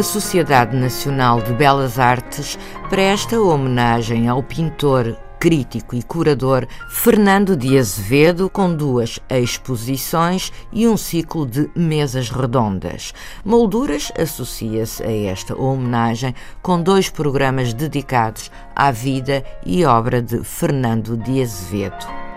A 0.00 0.02
Sociedade 0.02 0.74
Nacional 0.74 1.42
de 1.42 1.52
Belas 1.52 1.98
Artes 1.98 2.58
presta 2.88 3.38
homenagem 3.38 4.28
ao 4.28 4.42
pintor, 4.42 5.14
crítico 5.38 5.94
e 5.94 6.02
curador 6.02 6.66
Fernando 6.88 7.54
de 7.54 7.76
Azevedo 7.76 8.48
com 8.48 8.74
duas 8.74 9.20
exposições 9.28 10.50
e 10.72 10.88
um 10.88 10.96
ciclo 10.96 11.44
de 11.44 11.70
mesas 11.76 12.30
redondas. 12.30 13.12
Molduras 13.44 14.10
associa-se 14.18 15.02
a 15.02 15.12
esta 15.12 15.54
homenagem 15.54 16.34
com 16.62 16.82
dois 16.82 17.10
programas 17.10 17.74
dedicados 17.74 18.50
à 18.74 18.90
vida 18.90 19.44
e 19.66 19.84
obra 19.84 20.22
de 20.22 20.42
Fernando 20.42 21.14
de 21.14 21.42
Azevedo. 21.42 22.29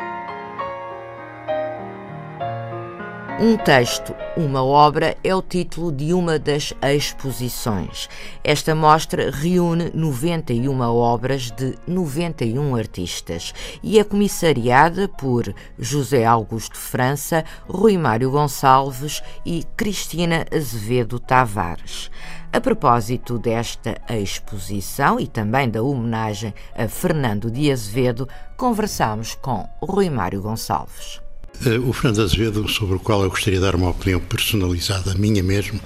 Um 3.40 3.58
texto, 3.58 4.16
uma 4.38 4.64
obra, 4.64 5.18
é 5.24 5.34
o 5.34 5.42
título 5.42 5.92
de 5.92 6.14
uma 6.14 6.38
das 6.38 6.72
exposições. 6.84 8.08
Esta 8.44 8.76
mostra 8.76 9.32
reúne 9.32 9.90
91 9.92 10.80
obras 10.82 11.50
de 11.50 11.76
91 11.88 12.76
artistas 12.76 13.52
e 13.82 13.98
é 13.98 14.04
comissariada 14.04 15.08
por 15.08 15.52
José 15.80 16.26
Augusto 16.26 16.78
França, 16.78 17.44
Rui 17.68 17.98
Mário 17.98 18.30
Gonçalves 18.30 19.24
e 19.44 19.64
Cristina 19.76 20.46
Azevedo 20.56 21.20
Tavares. 21.20 22.12
A 22.54 22.62
propósito 22.62 23.40
desta 23.40 24.00
exposição 24.12 25.20
e 25.20 25.26
também 25.26 25.68
da 25.68 25.82
homenagem 25.82 26.54
a 26.78 26.88
Fernando 26.88 27.50
de 27.50 27.72
Azevedo, 27.72 28.30
conversamos 28.56 29.34
com 29.34 29.68
Rui 29.82 30.08
Mário 30.12 30.40
Gonçalves. 30.40 31.23
Eh, 31.62 31.80
o 31.80 31.94
Fernando 31.94 32.22
Azevedo, 32.22 32.68
sobre 32.68 32.96
o 32.96 33.00
qual 33.00 33.24
eu 33.24 33.30
gostaria 33.30 33.60
de 33.60 33.66
dar 33.66 33.76
uma 33.76 33.90
opinião 33.90 34.20
personalizada, 34.20 35.14
minha 35.14 35.42
mesmo, 35.42 35.80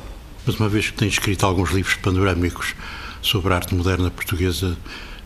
mas 0.46 0.56
uma 0.56 0.70
vez 0.70 0.90
que 0.90 0.98
tenho 0.98 1.10
escrito 1.10 1.46
alguns 1.46 1.72
livros 1.72 1.96
panorâmicos 1.96 2.74
sobre 3.22 3.54
a 3.54 3.58
arte 3.58 3.76
moderna 3.76 4.10
portuguesa, 4.10 4.78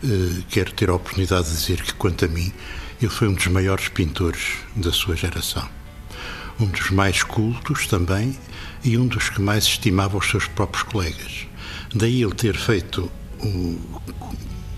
eh, 0.04 0.42
quero 0.50 0.72
ter 0.72 0.90
a 0.90 0.94
oportunidade 0.94 1.48
de 1.48 1.56
dizer 1.56 1.80
que, 1.80 1.94
quanto 1.94 2.24
a 2.24 2.28
mim, 2.28 2.52
ele 3.00 3.10
foi 3.10 3.28
um 3.28 3.32
dos 3.32 3.46
maiores 3.46 3.88
pintores 3.88 4.56
da 4.76 4.92
sua 4.92 5.16
geração. 5.16 5.66
Um 6.60 6.66
dos 6.66 6.90
mais 6.90 7.22
cultos 7.22 7.86
também 7.86 8.36
e 8.84 8.98
um 8.98 9.06
dos 9.06 9.30
que 9.30 9.40
mais 9.40 9.64
estimava 9.64 10.18
os 10.18 10.28
seus 10.28 10.46
próprios 10.46 10.82
colegas. 10.82 11.46
Daí 11.94 12.22
ele 12.22 12.34
ter 12.34 12.56
feito 12.56 13.10
um, 13.42 13.78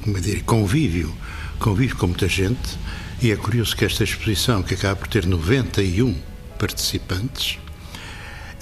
como 0.02 0.20
dizer, 0.20 0.42
convívio, 0.44 1.12
convívio 1.58 1.96
com 1.96 2.06
muita 2.06 2.28
gente, 2.28 2.78
e 3.25 3.33
é 3.33 3.36
curioso 3.36 3.75
que 3.75 3.86
esta 3.86 4.05
exposição, 4.05 4.62
que 4.62 4.75
acaba 4.75 4.97
por 4.97 5.08
ter 5.08 5.25
91 5.25 6.14
participantes, 6.58 7.58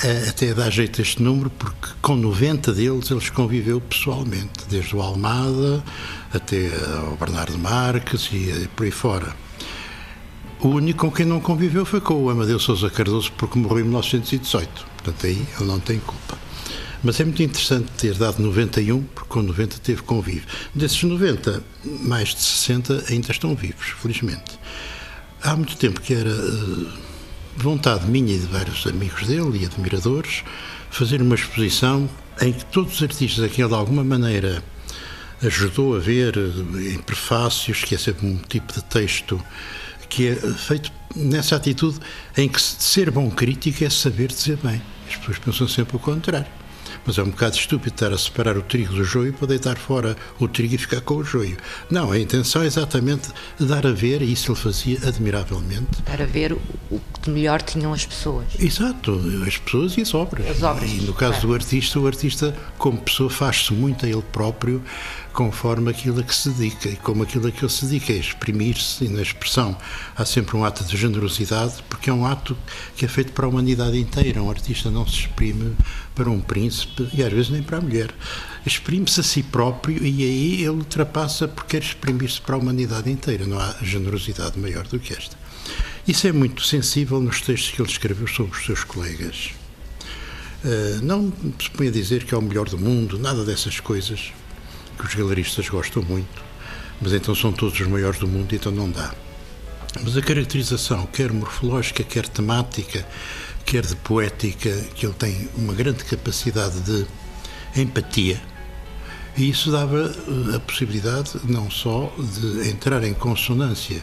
eh, 0.04 0.26
até 0.28 0.54
dá 0.54 0.70
jeito 0.70 1.02
este 1.02 1.20
número, 1.20 1.50
porque 1.50 1.88
com 2.00 2.14
90 2.14 2.72
deles 2.72 3.10
eles 3.10 3.28
conviveu 3.28 3.80
pessoalmente, 3.80 4.64
desde 4.70 4.94
o 4.94 5.02
Almada 5.02 5.82
até 6.32 6.70
o 7.10 7.16
Bernardo 7.16 7.58
Marques 7.58 8.30
e 8.32 8.68
por 8.76 8.84
aí 8.84 8.92
fora. 8.92 9.34
O 10.60 10.68
único 10.68 11.06
com 11.06 11.10
quem 11.10 11.26
não 11.26 11.40
conviveu 11.40 11.84
foi 11.84 12.00
com 12.00 12.14
o 12.14 12.30
Amadeu 12.30 12.60
Sousa 12.60 12.88
Cardoso, 12.88 13.32
porque 13.32 13.58
morreu 13.58 13.80
em 13.80 13.88
1918. 13.88 14.86
Portanto, 14.96 15.26
aí 15.26 15.44
ele 15.58 15.68
não 15.68 15.80
tem 15.80 15.98
culpa. 15.98 16.41
Mas 17.02 17.18
é 17.18 17.24
muito 17.24 17.42
interessante 17.42 17.90
ter 17.98 18.14
dado 18.14 18.40
91, 18.40 19.02
porque 19.02 19.28
com 19.28 19.42
90 19.42 19.78
teve 19.78 20.02
convívio. 20.02 20.44
Desses 20.74 21.02
90, 21.02 21.62
mais 21.84 22.28
de 22.28 22.40
60 22.40 23.04
ainda 23.08 23.32
estão 23.32 23.54
vivos, 23.56 23.88
felizmente. 24.00 24.58
Há 25.42 25.56
muito 25.56 25.76
tempo 25.76 26.00
que 26.00 26.14
era 26.14 26.30
uh, 26.30 26.88
vontade 27.56 28.06
minha 28.06 28.34
e 28.34 28.38
de 28.38 28.46
vários 28.46 28.86
amigos 28.86 29.26
dele 29.26 29.62
e 29.62 29.66
admiradores 29.66 30.44
fazer 30.90 31.20
uma 31.20 31.34
exposição 31.34 32.08
em 32.40 32.52
que 32.52 32.64
todos 32.66 32.94
os 32.94 33.02
artistas 33.02 33.44
a 33.44 33.48
quem 33.48 33.64
ele 33.64 33.72
de 33.72 33.78
alguma 33.78 34.04
maneira 34.04 34.62
ajudou 35.42 35.96
a 35.96 35.98
ver 35.98 36.36
eh, 36.36 36.94
em 36.94 36.98
prefácios, 36.98 37.82
que 37.82 37.94
é 37.94 37.98
sempre 37.98 38.26
um 38.26 38.36
tipo 38.36 38.72
de 38.72 38.82
texto 38.84 39.42
que 40.08 40.28
é 40.28 40.36
feito 40.36 40.92
nessa 41.16 41.56
atitude 41.56 41.98
em 42.36 42.48
que 42.48 42.60
ser 42.60 43.10
bom 43.10 43.30
crítico 43.30 43.82
é 43.82 43.90
saber 43.90 44.28
dizer 44.28 44.58
bem. 44.62 44.80
As 45.08 45.16
pessoas 45.16 45.38
pensam 45.38 45.66
sempre 45.66 45.96
o 45.96 45.98
contrário. 45.98 46.61
Mas 47.04 47.18
é 47.18 47.22
um 47.22 47.30
bocado 47.30 47.56
estúpido 47.56 47.94
estar 47.94 48.12
a 48.12 48.18
separar 48.18 48.56
o 48.56 48.62
trigo 48.62 48.94
do 48.94 49.04
joio 49.04 49.32
para 49.32 49.48
deitar 49.48 49.76
fora 49.76 50.16
o 50.38 50.46
trigo 50.46 50.74
e 50.74 50.78
ficar 50.78 51.00
com 51.00 51.16
o 51.16 51.24
joio. 51.24 51.56
Não, 51.90 52.12
a 52.12 52.18
intenção 52.18 52.62
é 52.62 52.66
exatamente 52.66 53.28
dar 53.58 53.86
a 53.86 53.92
ver, 53.92 54.22
e 54.22 54.32
isso 54.32 54.52
ele 54.52 54.58
fazia 54.58 54.98
admiravelmente. 55.06 56.02
Dar 56.06 56.22
a 56.22 56.26
ver 56.26 56.52
o 56.52 57.00
que 57.22 57.30
melhor 57.30 57.62
tinham 57.62 57.92
as 57.92 58.06
pessoas. 58.06 58.46
Exato, 58.58 59.20
as 59.46 59.58
pessoas 59.58 59.96
e 59.96 60.02
as 60.02 60.14
obras. 60.14 60.48
As 60.48 60.62
obras. 60.62 60.90
E 60.90 61.02
no 61.02 61.14
caso 61.14 61.46
do 61.46 61.54
artista, 61.54 61.98
o 61.98 62.06
artista, 62.06 62.56
como 62.78 62.98
pessoa, 62.98 63.30
faz-se 63.30 63.72
muito 63.72 64.06
a 64.06 64.08
ele 64.08 64.22
próprio 64.32 64.82
conforme 65.32 65.90
aquilo 65.90 66.20
a 66.20 66.22
que 66.22 66.34
se 66.34 66.50
dedica 66.50 66.88
e 66.88 66.96
como 66.96 67.22
aquilo 67.22 67.48
a 67.48 67.50
que 67.50 67.64
ele 67.64 67.72
se 67.72 67.86
dedica 67.86 68.12
é 68.12 68.16
exprimir-se 68.16 69.04
e 69.04 69.08
na 69.08 69.22
expressão 69.22 69.76
há 70.16 70.24
sempre 70.24 70.56
um 70.56 70.64
ato 70.64 70.84
de 70.84 70.96
generosidade 70.96 71.82
porque 71.88 72.10
é 72.10 72.12
um 72.12 72.26
ato 72.26 72.56
que 72.94 73.04
é 73.04 73.08
feito 73.08 73.32
para 73.32 73.46
a 73.46 73.48
humanidade 73.48 73.98
inteira 73.98 74.42
um 74.42 74.50
artista 74.50 74.90
não 74.90 75.06
se 75.06 75.20
exprime 75.20 75.74
para 76.14 76.30
um 76.30 76.40
príncipe 76.40 76.91
e 77.12 77.22
às 77.22 77.32
vezes 77.32 77.50
nem 77.50 77.62
para 77.62 77.78
a 77.78 77.80
mulher. 77.80 78.10
Exprime-se 78.66 79.20
a 79.20 79.22
si 79.22 79.42
próprio 79.42 80.04
e 80.04 80.22
aí 80.22 80.54
ele 80.60 80.70
ultrapassa 80.70 81.48
porque 81.48 81.78
quer 81.78 81.86
exprimir-se 81.86 82.40
para 82.40 82.54
a 82.54 82.58
humanidade 82.58 83.10
inteira. 83.10 83.46
Não 83.46 83.58
há 83.58 83.74
generosidade 83.82 84.58
maior 84.58 84.86
do 84.86 84.98
que 84.98 85.12
esta. 85.12 85.36
Isso 86.06 86.26
é 86.26 86.32
muito 86.32 86.62
sensível 86.64 87.20
nos 87.20 87.40
textos 87.40 87.70
que 87.70 87.80
ele 87.80 87.90
escreveu 87.90 88.26
sobre 88.26 88.56
os 88.56 88.64
seus 88.64 88.84
colegas. 88.84 89.50
Uh, 90.64 91.02
não 91.02 91.32
se 91.60 91.70
põe 91.70 91.88
a 91.88 91.90
dizer 91.90 92.24
que 92.24 92.34
é 92.34 92.38
o 92.38 92.42
melhor 92.42 92.68
do 92.68 92.78
mundo, 92.78 93.18
nada 93.18 93.44
dessas 93.44 93.80
coisas 93.80 94.32
que 94.96 95.06
os 95.06 95.14
galeristas 95.14 95.68
gostam 95.68 96.02
muito, 96.02 96.42
mas 97.00 97.12
então 97.12 97.34
são 97.34 97.52
todos 97.52 97.78
os 97.78 97.86
maiores 97.86 98.18
do 98.20 98.28
mundo, 98.28 98.54
então 98.54 98.70
não 98.70 98.90
dá. 98.90 99.12
Mas 100.00 100.16
a 100.16 100.22
caracterização, 100.22 101.06
quer 101.06 101.32
morfológica, 101.32 102.02
quer 102.02 102.26
temática, 102.28 103.06
quer 103.64 103.84
de 103.84 103.96
poética, 103.96 104.70
que 104.94 105.06
ele 105.06 105.14
tem 105.14 105.48
uma 105.56 105.72
grande 105.72 106.04
capacidade 106.04 106.80
de 106.80 107.06
empatia, 107.80 108.40
e 109.36 109.48
isso 109.48 109.70
dava 109.70 110.14
eh, 110.52 110.56
a 110.56 110.60
possibilidade 110.60 111.32
não 111.44 111.70
só 111.70 112.12
de 112.18 112.68
entrar 112.68 113.02
em 113.02 113.14
consonância 113.14 114.02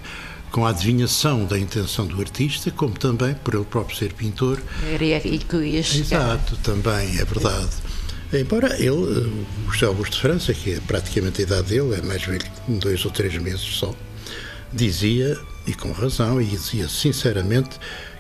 com 0.51 0.65
a 0.65 0.71
adivinhação 0.71 1.45
da 1.45 1.59
intenção 1.59 2.07
do 2.07 2.19
artista, 2.19 2.71
como 2.71 2.97
também, 2.97 3.35
por 3.35 3.53
ele 3.53 3.65
próprio 3.65 3.95
ser 3.95 4.13
pintor. 4.13 4.59
Exato, 5.99 6.57
também, 6.57 7.19
é 7.19 7.25
verdade. 7.25 7.69
Embora 8.33 8.75
ele, 8.75 8.89
o 8.89 9.71
José 9.71 9.85
Augusto 9.85 10.13
de 10.13 10.21
França, 10.21 10.53
que 10.53 10.73
é 10.73 10.79
praticamente 10.79 11.41
a 11.41 11.43
idade 11.43 11.69
dele, 11.69 11.95
é 11.95 12.01
mais 12.01 12.23
velho, 12.23 12.45
dois 12.67 13.05
ou 13.05 13.11
três 13.11 13.35
meses 13.37 13.61
só, 13.61 13.93
dizia, 14.73 15.37
e 15.67 15.73
com 15.73 15.91
razão, 15.91 16.41
e 16.41 16.45
dizia 16.45 16.87
sinceramente, 16.87 17.79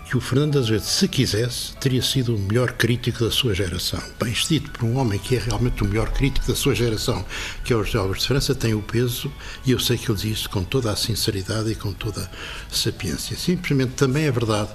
que 0.09 0.17
o 0.17 0.21
Fernando 0.21 0.57
Azevedo, 0.57 0.85
se 0.85 1.07
quisesse, 1.07 1.71
teria 1.73 2.01
sido 2.01 2.35
o 2.35 2.39
melhor 2.39 2.71
crítico 2.71 3.23
da 3.23 3.29
sua 3.29 3.53
geração. 3.53 4.01
Bem, 4.19 4.33
dito 4.33 4.71
por 4.71 4.83
um 4.83 4.97
homem 4.97 5.19
que 5.19 5.35
é 5.35 5.39
realmente 5.39 5.83
o 5.83 5.87
melhor 5.87 6.09
crítico 6.09 6.47
da 6.47 6.55
sua 6.55 6.73
geração, 6.73 7.23
que 7.63 7.71
é 7.71 7.75
o 7.75 7.83
José 7.83 7.99
Augusto 7.99 8.21
de 8.21 8.27
França, 8.29 8.55
tem 8.55 8.73
o 8.73 8.81
peso, 8.81 9.31
e 9.63 9.69
eu 9.69 9.77
sei 9.77 9.99
que 9.99 10.09
ele 10.09 10.17
diz 10.17 10.39
isso 10.39 10.49
com 10.49 10.63
toda 10.63 10.91
a 10.91 10.95
sinceridade 10.95 11.71
e 11.71 11.75
com 11.75 11.93
toda 11.93 12.23
a 12.23 12.75
sapiência. 12.75 13.37
Simplesmente 13.37 13.91
também 13.91 14.25
é 14.25 14.31
verdade 14.31 14.71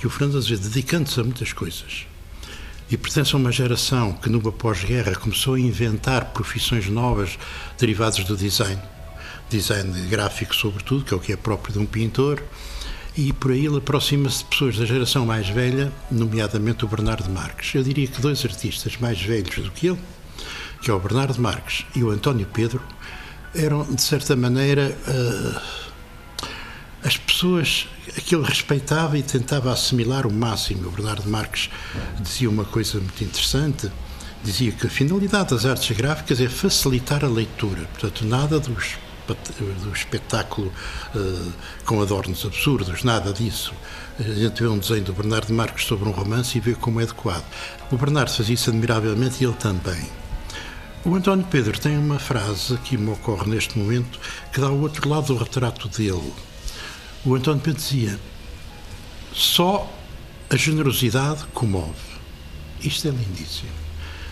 que 0.00 0.06
o 0.08 0.10
Fernando 0.10 0.38
Azevedo, 0.38 0.68
dedicando-se 0.68 1.20
a 1.20 1.22
muitas 1.22 1.52
coisas, 1.52 2.04
e 2.90 2.96
pertence 2.96 3.36
a 3.36 3.38
uma 3.38 3.52
geração 3.52 4.12
que, 4.14 4.28
numa 4.28 4.50
pós-guerra, 4.50 5.14
começou 5.14 5.54
a 5.54 5.60
inventar 5.60 6.32
profissões 6.32 6.88
novas 6.88 7.38
derivadas 7.78 8.24
do 8.24 8.36
design. 8.36 8.82
Design 9.48 10.08
gráfico, 10.08 10.56
sobretudo, 10.56 11.04
que 11.04 11.14
é 11.14 11.16
o 11.16 11.20
que 11.20 11.32
é 11.32 11.36
próprio 11.36 11.72
de 11.72 11.78
um 11.78 11.86
pintor, 11.86 12.42
e 13.16 13.32
por 13.32 13.50
aí 13.50 13.66
ele 13.66 13.78
aproxima-se 13.78 14.38
de 14.38 14.44
pessoas 14.44 14.78
da 14.78 14.86
geração 14.86 15.26
mais 15.26 15.48
velha, 15.48 15.92
nomeadamente 16.10 16.84
o 16.84 16.88
Bernardo 16.88 17.28
Marques. 17.30 17.74
Eu 17.74 17.82
diria 17.82 18.06
que 18.06 18.20
dois 18.20 18.44
artistas 18.44 18.96
mais 18.96 19.20
velhos 19.20 19.56
do 19.56 19.70
que 19.70 19.88
ele, 19.88 19.98
que 20.80 20.90
é 20.90 20.94
o 20.94 20.98
Bernardo 20.98 21.40
Marques 21.40 21.84
e 21.94 22.02
o 22.02 22.10
António 22.10 22.46
Pedro, 22.52 22.82
eram, 23.54 23.84
de 23.84 24.00
certa 24.00 24.34
maneira, 24.34 24.96
uh, 25.06 25.60
as 27.04 27.16
pessoas 27.16 27.86
que 28.24 28.34
ele 28.34 28.44
respeitava 28.44 29.18
e 29.18 29.22
tentava 29.22 29.72
assimilar 29.72 30.26
o 30.26 30.32
máximo. 30.32 30.88
O 30.88 30.90
Bernardo 30.90 31.28
Marques 31.28 31.68
dizia 32.20 32.48
uma 32.48 32.64
coisa 32.64 32.98
muito 32.98 33.22
interessante, 33.22 33.90
dizia 34.42 34.72
que 34.72 34.86
a 34.86 34.90
finalidade 34.90 35.50
das 35.50 35.66
artes 35.66 35.94
gráficas 35.96 36.40
é 36.40 36.48
facilitar 36.48 37.24
a 37.24 37.28
leitura, 37.28 37.82
portanto, 37.92 38.24
nada 38.24 38.58
dos 38.58 38.96
do 39.26 39.92
espetáculo 39.92 40.72
uh, 41.14 41.52
com 41.84 42.00
adornos 42.00 42.44
absurdos, 42.44 43.04
nada 43.04 43.32
disso. 43.32 43.72
A 44.18 44.22
gente 44.22 44.62
vê 44.62 44.68
um 44.68 44.78
desenho 44.78 45.04
do 45.04 45.12
Bernardo 45.12 45.52
Marques 45.52 45.86
sobre 45.86 46.08
um 46.08 46.12
romance 46.12 46.56
e 46.56 46.60
vê 46.60 46.74
como 46.74 47.00
é 47.00 47.04
adequado. 47.04 47.44
O 47.90 47.96
Bernardo 47.96 48.30
fazia 48.30 48.54
isso 48.54 48.70
admiravelmente 48.70 49.42
e 49.42 49.46
ele 49.46 49.54
também. 49.54 50.08
O 51.04 51.14
António 51.14 51.44
Pedro 51.50 51.78
tem 51.80 51.98
uma 51.98 52.18
frase 52.18 52.76
que 52.78 52.96
me 52.96 53.10
ocorre 53.10 53.50
neste 53.50 53.78
momento 53.78 54.20
que 54.52 54.60
dá 54.60 54.70
o 54.70 54.82
outro 54.82 55.08
lado 55.08 55.26
do 55.26 55.36
retrato 55.36 55.88
dele. 55.88 56.32
O 57.24 57.34
António 57.34 57.60
Pedro 57.60 57.80
dizia: 57.80 58.18
só 59.32 59.90
a 60.50 60.56
generosidade 60.56 61.44
comove. 61.54 62.12
Isto 62.80 63.08
é 63.08 63.10
lindíssimo. 63.10 63.70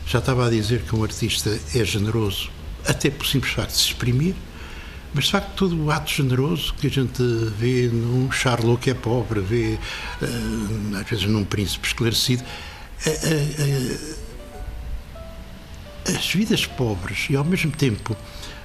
Já 0.07 0.19
estava 0.19 0.47
a 0.47 0.51
dizer 0.51 0.83
que 0.83 0.95
um 0.95 1.03
artista 1.03 1.59
é 1.75 1.85
generoso 1.85 2.51
até 2.87 3.11
por 3.11 3.27
simples 3.27 3.53
facto 3.53 3.71
de 3.71 3.77
se 3.77 3.89
exprimir, 3.89 4.35
mas 5.15 5.25
de 5.25 5.33
facto 5.33 5.53
todo 5.55 5.85
o 5.85 5.91
ato 5.91 6.11
generoso 6.11 6.75
que 6.75 6.87
a 6.87 6.91
gente 6.91 7.23
vê 7.59 7.89
num 7.89 8.31
Charlot 8.31 8.81
que 8.81 8.91
é 8.91 8.95
pobre, 8.95 9.41
vê 9.41 9.79
uh, 10.23 10.97
às 10.97 11.09
vezes 11.09 11.25
num 11.27 11.45
príncipe 11.45 11.87
esclarecido, 11.87 12.43
uh, 12.43 13.11
uh, 13.11 14.21
as 16.17 16.33
vidas 16.33 16.65
pobres 16.67 17.27
e 17.29 17.37
ao 17.37 17.45
mesmo 17.45 17.73
tempo 17.73 18.17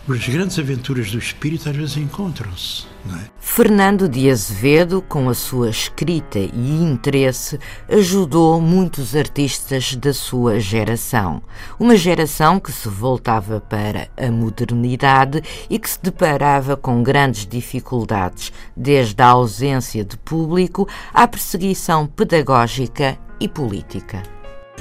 as 0.07 0.27
grandes 0.27 0.59
aventuras 0.59 1.09
do 1.11 1.17
espírito 1.17 1.67
às 1.67 1.75
vezes 1.75 1.97
encontram-se. 1.97 2.85
É? 3.07 3.34
Fernando 3.55 4.09
de 4.09 4.29
Azevedo, 4.29 5.01
com 5.01 5.29
a 5.29 5.33
sua 5.33 5.69
escrita 5.69 6.37
e 6.37 6.83
interesse, 6.83 7.57
ajudou 7.87 8.59
muitos 8.59 9.15
artistas 9.15 9.95
da 9.95 10.13
sua 10.13 10.59
geração. 10.59 11.41
Uma 11.79 11.95
geração 11.95 12.59
que 12.59 12.69
se 12.69 12.89
voltava 12.89 13.61
para 13.61 14.09
a 14.17 14.29
modernidade 14.29 15.41
e 15.69 15.79
que 15.79 15.89
se 15.89 16.03
deparava 16.03 16.75
com 16.75 17.01
grandes 17.01 17.47
dificuldades, 17.47 18.51
desde 18.75 19.23
a 19.23 19.27
ausência 19.27 20.03
de 20.03 20.17
público 20.17 20.85
à 21.13 21.25
perseguição 21.25 22.05
pedagógica 22.07 23.17
e 23.39 23.47
política. 23.47 24.21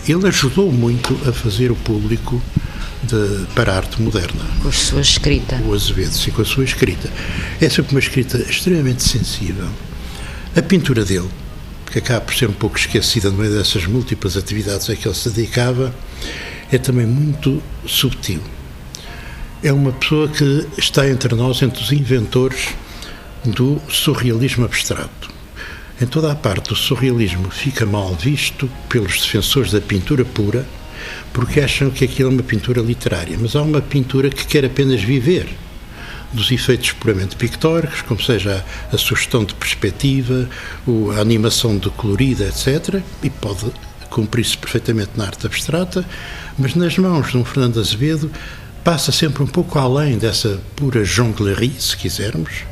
Ele 0.08 0.26
ajudou 0.26 0.72
muito 0.72 1.16
a 1.28 1.32
fazer 1.32 1.70
o 1.70 1.76
público 1.76 2.42
de, 3.04 3.46
para 3.54 3.72
a 3.72 3.76
arte 3.76 4.00
moderna. 4.00 4.42
Com 4.62 4.68
a 4.68 4.72
sua 4.72 5.00
escrita. 5.00 5.60
O 5.64 5.74
Azevedo, 5.74 6.12
sim, 6.12 6.30
com 6.30 6.42
a 6.42 6.44
sua 6.44 6.64
escrita. 6.64 7.10
É 7.60 7.68
sempre 7.68 7.92
uma 7.92 8.00
escrita 8.00 8.38
extremamente 8.38 9.02
sensível. 9.02 9.68
A 10.56 10.62
pintura 10.62 11.04
dele, 11.04 11.28
que 11.90 11.98
acaba 11.98 12.22
por 12.22 12.34
ser 12.34 12.48
um 12.48 12.54
pouco 12.54 12.76
esquecida 12.76 13.30
no 13.30 13.38
meio 13.38 13.52
dessas 13.52 13.86
múltiplas 13.86 14.36
atividades 14.36 14.88
a 14.90 14.96
que 14.96 15.06
ele 15.06 15.14
se 15.14 15.30
dedicava, 15.30 15.94
é 16.70 16.78
também 16.78 17.06
muito 17.06 17.62
subtil. 17.86 18.40
É 19.62 19.72
uma 19.72 19.92
pessoa 19.92 20.28
que 20.28 20.66
está 20.76 21.08
entre 21.08 21.34
nós, 21.34 21.62
entre 21.62 21.82
os 21.82 21.92
inventores 21.92 22.68
do 23.44 23.80
surrealismo 23.88 24.64
abstrato. 24.64 25.30
Em 26.00 26.06
toda 26.06 26.32
a 26.32 26.34
parte, 26.34 26.72
o 26.72 26.76
surrealismo 26.76 27.50
fica 27.50 27.86
mal 27.86 28.14
visto 28.14 28.68
pelos 28.88 29.20
defensores 29.20 29.70
da 29.70 29.80
pintura 29.80 30.24
pura, 30.24 30.66
porque 31.32 31.60
acham 31.60 31.90
que 31.90 32.04
aquilo 32.04 32.30
é 32.30 32.32
uma 32.32 32.42
pintura 32.42 32.80
literária, 32.80 33.36
mas 33.40 33.54
há 33.56 33.62
uma 33.62 33.80
pintura 33.80 34.30
que 34.30 34.46
quer 34.46 34.64
apenas 34.64 35.02
viver 35.02 35.48
dos 36.32 36.50
efeitos 36.50 36.92
puramente 36.92 37.36
pictóricos, 37.36 38.02
como 38.02 38.20
seja 38.20 38.64
a, 38.92 38.94
a 38.94 38.98
sugestão 38.98 39.44
de 39.44 39.54
perspectiva, 39.54 40.48
a 41.16 41.20
animação 41.20 41.78
de 41.78 41.88
colorida, 41.90 42.46
etc., 42.46 43.00
e 43.22 43.30
pode 43.30 43.66
cumprir-se 44.10 44.56
perfeitamente 44.58 45.10
na 45.16 45.26
arte 45.26 45.46
abstrata, 45.46 46.04
mas 46.58 46.74
nas 46.74 46.98
mãos 46.98 47.30
de 47.30 47.36
um 47.36 47.44
Fernando 47.44 47.80
Azevedo 47.80 48.30
passa 48.82 49.10
sempre 49.10 49.42
um 49.42 49.46
pouco 49.46 49.78
além 49.78 50.18
dessa 50.18 50.60
pura 50.76 51.04
jonglerie, 51.04 51.74
se 51.80 51.96
quisermos, 51.96 52.64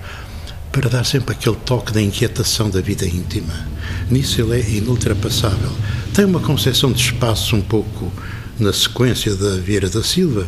para 0.71 0.89
dar 0.89 1.05
sempre 1.05 1.35
aquele 1.35 1.57
toque 1.57 1.93
da 1.93 2.01
inquietação 2.01 2.71
da 2.71 2.81
vida 2.81 3.07
íntima. 3.07 3.67
Nisso 4.11 4.41
ele 4.41 4.61
é 4.61 4.71
inultrapassável. 4.71 5.73
Tem 6.15 6.27
uma 6.27 6.41
concepção 6.41 6.93
de 6.93 7.01
espaço 7.01 7.57
um 7.57 7.63
pouco 7.63 8.13
na 8.59 8.71
sequência 8.71 9.35
da 9.35 9.57
Vieira 9.57 9.89
da 9.89 10.03
Silva, 10.03 10.47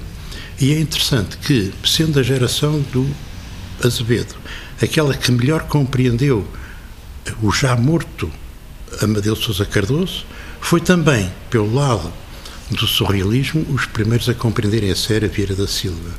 e 0.60 0.72
é 0.74 0.78
interessante 0.78 1.38
que, 1.38 1.72
sendo 1.82 2.20
a 2.20 2.22
geração 2.22 2.80
do 2.92 3.08
Azevedo 3.82 4.34
aquela 4.80 5.16
que 5.16 5.32
melhor 5.32 5.62
compreendeu 5.62 6.46
o 7.42 7.50
já 7.50 7.74
morto 7.76 8.30
Amadeu 9.00 9.34
Sousa 9.34 9.64
Cardoso, 9.64 10.26
foi 10.60 10.80
também, 10.80 11.32
pelo 11.48 11.74
lado 11.74 12.12
do 12.70 12.86
surrealismo, 12.86 13.64
os 13.70 13.86
primeiros 13.86 14.28
a 14.28 14.34
compreenderem 14.34 14.90
a 14.90 14.96
sério 14.96 15.28
a 15.28 15.32
Vieira 15.32 15.54
da 15.54 15.66
Silva. 15.66 16.10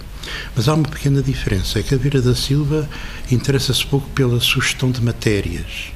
Mas 0.55 0.67
há 0.67 0.73
uma 0.73 0.87
pequena 0.87 1.21
diferença, 1.21 1.79
é 1.79 1.83
que 1.83 1.93
a 1.93 1.97
Vieira 1.97 2.21
da 2.21 2.33
Silva 2.33 2.89
interessa-se 3.31 3.85
pouco 3.85 4.09
pela 4.09 4.39
sugestão 4.39 4.91
de 4.91 5.01
matérias. 5.01 5.93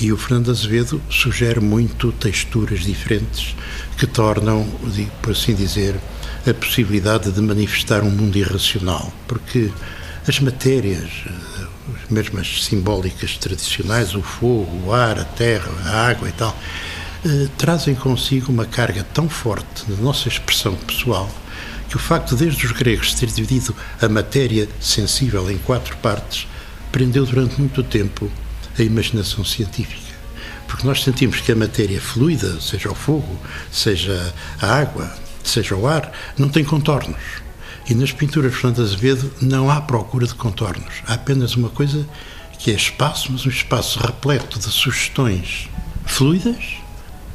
E 0.00 0.12
o 0.12 0.16
Fernando 0.16 0.50
Azevedo 0.50 1.00
sugere 1.08 1.60
muito 1.60 2.10
texturas 2.12 2.80
diferentes 2.80 3.54
que 3.96 4.06
tornam, 4.06 4.66
por 5.22 5.32
assim 5.32 5.54
dizer, 5.54 5.94
a 6.46 6.52
possibilidade 6.52 7.30
de 7.30 7.40
manifestar 7.40 8.02
um 8.02 8.10
mundo 8.10 8.36
irracional. 8.36 9.12
Porque 9.28 9.70
as 10.26 10.40
matérias, 10.40 11.10
eh, 11.26 11.66
mesmo 12.10 12.40
as 12.40 12.64
simbólicas 12.64 13.36
tradicionais, 13.38 14.14
o 14.14 14.22
fogo, 14.22 14.86
o 14.86 14.92
ar, 14.92 15.18
a 15.18 15.24
terra, 15.24 15.70
a 15.84 16.08
água 16.08 16.28
e 16.28 16.32
tal, 16.32 16.56
eh, 17.24 17.48
trazem 17.56 17.94
consigo 17.94 18.50
uma 18.50 18.66
carga 18.66 19.06
tão 19.14 19.28
forte 19.28 19.84
na 19.88 19.96
nossa 19.96 20.28
expressão 20.28 20.74
pessoal 20.74 21.30
que 21.88 21.96
o 21.96 22.00
facto 22.00 22.34
desde 22.34 22.66
os 22.66 22.72
gregos 22.72 23.14
ter 23.14 23.26
dividido 23.28 23.74
a 24.02 24.08
matéria 24.08 24.68
sensível 24.80 25.48
em 25.48 25.58
quatro 25.58 25.96
partes 25.98 26.48
prendeu 26.90 27.24
durante 27.24 27.60
muito 27.60 27.82
tempo 27.84 28.28
a 28.78 28.82
imaginação 28.82 29.44
científica. 29.44 30.14
Porque 30.66 30.86
nós 30.86 31.02
sentimos 31.02 31.40
que 31.40 31.52
a 31.52 31.56
matéria 31.56 32.00
fluida, 32.00 32.60
seja 32.60 32.90
o 32.90 32.94
fogo, 32.94 33.38
seja 33.70 34.34
a 34.60 34.74
água, 34.74 35.12
seja 35.42 35.76
o 35.76 35.86
ar, 35.86 36.10
não 36.36 36.48
tem 36.48 36.64
contornos. 36.64 37.20
E 37.88 37.94
nas 37.94 38.12
pinturas 38.12 38.52
de 38.52 38.58
Fernando 38.58 38.82
Azevedo 38.82 39.32
não 39.40 39.70
há 39.70 39.80
procura 39.80 40.26
de 40.26 40.34
contornos. 40.34 41.02
Há 41.06 41.14
apenas 41.14 41.54
uma 41.54 41.68
coisa 41.68 42.06
que 42.58 42.70
é 42.70 42.74
espaço, 42.74 43.30
mas 43.30 43.44
um 43.44 43.50
espaço 43.50 44.00
repleto 44.00 44.58
de 44.58 44.70
sugestões 44.70 45.68
fluidas, 46.06 46.76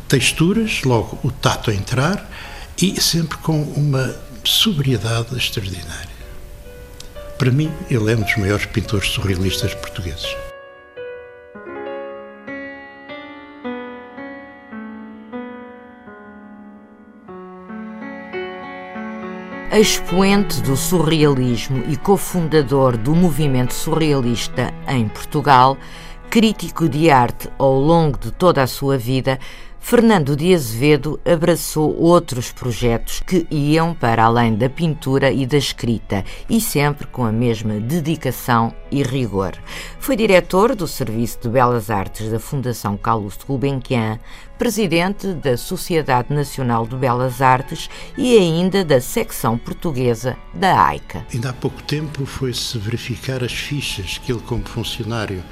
texturas, 0.07 0.81
logo 0.83 1.19
o 1.24 1.31
tato 1.31 1.69
a 1.69 1.74
entrar 1.74 2.30
e 2.81 3.00
sempre 3.00 3.38
com 3.38 3.62
uma 3.62 4.15
sobriedade 4.44 5.35
extraordinária. 5.38 6.09
Para 7.37 7.52
mim, 7.52 7.71
ele 7.90 8.11
é 8.11 8.16
um 8.16 8.21
dos 8.21 8.35
maiores 8.37 8.66
pintores 8.66 9.09
surrealistas 9.09 9.73
portugueses. 9.75 10.48
Expoente 19.71 20.64
do 20.64 20.76
surrealismo 20.76 21.83
e 21.88 21.95
cofundador 21.95 22.97
do 22.97 23.14
movimento 23.14 23.71
surrealista 23.71 24.73
em 24.88 25.07
Portugal, 25.07 25.78
crítico 26.28 26.90
de 26.90 27.11
arte 27.11 27.47
ao 27.59 27.80
longo 27.80 28.18
de 28.18 28.31
toda 28.31 28.64
a 28.64 28.68
sua 28.68 28.97
vida, 28.97 29.38
Fernando 29.80 30.36
de 30.36 30.54
Azevedo 30.54 31.19
abraçou 31.26 32.00
outros 32.00 32.52
projetos 32.52 33.21
que 33.26 33.48
iam 33.50 33.95
para 33.95 34.24
além 34.24 34.54
da 34.54 34.69
pintura 34.69 35.31
e 35.31 35.48
da 35.48 35.57
escrita 35.57 36.24
e 36.48 36.62
sempre 36.62 37.07
com 37.07 37.26
a 37.26 37.31
mesma 37.31 37.80
dedicação 37.80 38.74
e 38.92 39.02
rigor. 39.02 39.54
Foi 40.00 40.16
diretor 40.16 40.76
do 40.76 40.88
Serviço 40.88 41.40
de 41.42 41.50
Belas 41.50 41.90
Artes 41.90 42.30
da 42.30 42.40
Fundação 42.40 42.98
Carlos 42.98 43.38
de 43.38 43.45
Gulbenkian, 43.45 44.19
presidente 44.59 45.33
da 45.33 45.57
Sociedade 45.57 46.33
Nacional 46.33 46.86
de 46.86 46.95
Belas 46.95 47.42
Artes 47.42 47.90
e 48.18 48.38
ainda 48.38 48.86
da 48.86 49.02
secção 49.02 49.57
portuguesa 49.57 50.38
da 50.54 50.86
AICA. 50.86 51.26
Ainda 51.33 51.50
há 51.50 51.54
pouco 51.54 51.81
tempo 51.81 52.26
foi-se 52.26 52.78
verificar 52.78 53.44
as 53.44 53.54
fichas 53.54 54.19
que 54.19 54.31
ele, 54.31 54.42
como 54.42 54.64
funcionário 54.68 55.44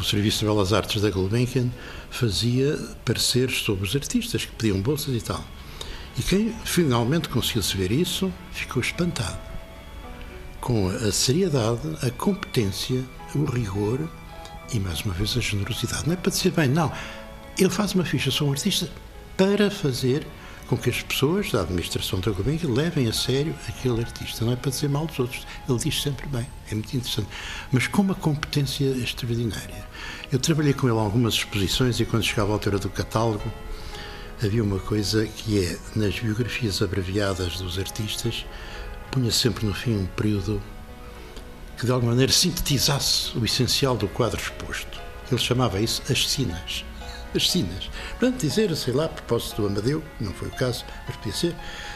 do 0.00 0.06
Serviço 0.06 0.40
de 0.40 0.46
Belas 0.46 0.72
Artes 0.72 1.02
da 1.02 1.10
Gulbenkian, 1.10 1.68
fazia 2.10 2.78
pareceres 3.04 3.58
sobre 3.58 3.84
os 3.84 3.94
artistas 3.94 4.46
que 4.46 4.52
pediam 4.52 4.80
bolsas 4.80 5.14
e 5.14 5.20
tal. 5.20 5.44
E 6.18 6.22
quem 6.22 6.54
finalmente 6.64 7.28
conseguiu-se 7.28 7.76
ver 7.76 7.92
isso 7.92 8.32
ficou 8.50 8.80
espantado 8.80 9.38
com 10.60 10.88
a 10.88 11.12
seriedade, 11.12 11.80
a 12.02 12.10
competência, 12.10 13.04
o 13.34 13.44
rigor 13.44 14.10
e, 14.72 14.78
mais 14.78 15.02
uma 15.02 15.14
vez, 15.14 15.36
a 15.36 15.40
generosidade. 15.40 16.06
Não 16.06 16.14
é 16.14 16.16
para 16.16 16.30
dizer 16.30 16.50
bem, 16.52 16.68
não. 16.68 16.92
Ele 17.58 17.70
faz 17.70 17.94
uma 17.94 18.04
ficha, 18.04 18.30
sou 18.30 18.48
um 18.48 18.52
artista 18.52 18.88
para 19.36 19.70
fazer 19.70 20.26
com 20.70 20.78
que 20.78 20.88
as 20.88 21.02
pessoas 21.02 21.50
da 21.50 21.62
administração 21.62 22.20
da 22.20 22.30
Gulbenkian 22.30 22.72
levem 22.72 23.08
a 23.08 23.12
sério 23.12 23.52
aquele 23.66 23.98
artista. 23.98 24.44
Não 24.44 24.52
é 24.52 24.56
para 24.56 24.70
dizer 24.70 24.88
mal 24.88 25.04
dos 25.04 25.18
outros. 25.18 25.44
Ele 25.68 25.78
diz 25.80 26.00
sempre 26.00 26.28
bem. 26.28 26.46
É 26.70 26.74
muito 26.74 26.96
interessante. 26.96 27.26
Mas 27.72 27.88
com 27.88 28.02
uma 28.02 28.14
competência 28.14 28.84
extraordinária. 28.84 29.84
Eu 30.30 30.38
trabalhei 30.38 30.72
com 30.72 30.88
ele 30.88 30.96
algumas 30.96 31.34
exposições 31.34 31.98
e 31.98 32.04
quando 32.04 32.22
chegava 32.22 32.52
a 32.52 32.54
altura 32.54 32.78
do 32.78 32.88
catálogo, 32.88 33.42
havia 34.40 34.62
uma 34.62 34.78
coisa 34.78 35.26
que 35.26 35.58
é, 35.58 35.76
nas 35.96 36.16
biografias 36.20 36.80
abreviadas 36.80 37.58
dos 37.58 37.76
artistas, 37.76 38.46
punha 39.10 39.32
sempre 39.32 39.66
no 39.66 39.74
fim 39.74 39.96
um 39.96 40.06
período 40.06 40.62
que 41.76 41.84
de 41.84 41.90
alguma 41.90 42.12
maneira 42.12 42.32
sintetizasse 42.32 43.36
o 43.36 43.44
essencial 43.44 43.96
do 43.96 44.06
quadro 44.06 44.40
exposto. 44.40 45.00
Ele 45.32 45.40
chamava 45.40 45.80
isso 45.80 46.00
as 46.08 46.28
sinas. 46.28 46.84
As 47.34 47.48
sinas. 47.48 47.88
Portanto, 48.18 48.40
dizer, 48.40 48.74
sei 48.74 48.92
lá, 48.92 49.04
a 49.04 49.08
propósito 49.08 49.62
do 49.62 49.68
Amadeu, 49.68 50.02
não 50.20 50.32
foi 50.32 50.48
o 50.48 50.50
caso, 50.50 50.84
mas 51.06 51.16
podia 51.16 51.32
ser, 51.32 51.54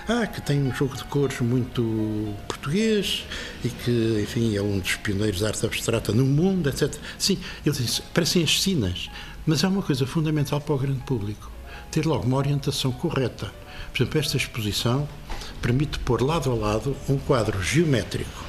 ah, 0.08 0.26
que 0.26 0.40
tem 0.40 0.62
um 0.62 0.72
jogo 0.72 0.96
de 0.96 1.02
cores 1.04 1.40
muito 1.40 2.34
português 2.46 3.24
e 3.64 3.68
que, 3.68 4.20
enfim, 4.22 4.56
é 4.56 4.62
um 4.62 4.78
dos 4.78 4.94
pioneiros 4.96 5.40
da 5.40 5.48
arte 5.48 5.66
abstrata 5.66 6.12
no 6.12 6.24
mundo, 6.24 6.68
etc. 6.68 6.94
Sim, 7.18 7.38
ele 7.66 7.74
disse, 7.74 8.00
parecem 8.14 8.44
as 8.44 8.62
sinas, 8.62 9.10
mas 9.44 9.64
é 9.64 9.68
uma 9.68 9.82
coisa 9.82 10.06
fundamental 10.06 10.60
para 10.60 10.74
o 10.74 10.78
grande 10.78 11.00
público, 11.00 11.50
ter 11.90 12.06
logo 12.06 12.24
uma 12.24 12.36
orientação 12.36 12.92
correta. 12.92 13.52
Por 13.92 14.02
exemplo, 14.02 14.20
esta 14.20 14.36
exposição 14.36 15.08
permite 15.60 15.98
pôr 15.98 16.22
lado 16.22 16.50
a 16.50 16.54
lado 16.54 16.96
um 17.08 17.18
quadro 17.18 17.60
geométrico 17.60 18.44